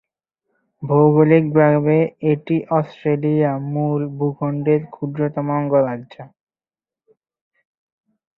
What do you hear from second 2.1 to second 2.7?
এটি